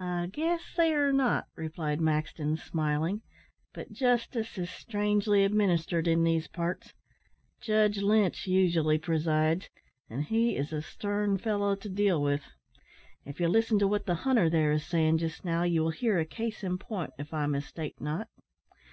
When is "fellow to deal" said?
11.38-12.20